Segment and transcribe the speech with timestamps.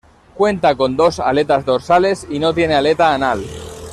[0.33, 3.45] Cuenta con dos aletas dorsales y no tiene aleta anal.